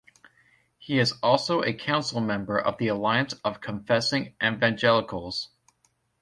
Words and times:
He 0.79 0.97
is 0.97 1.13
also 1.21 1.61
a 1.61 1.75
Council 1.75 2.21
member 2.21 2.57
of 2.57 2.79
the 2.79 2.87
Alliance 2.87 3.33
of 3.45 3.61
Confessing 3.61 4.33
Evangelicals. 4.43 5.49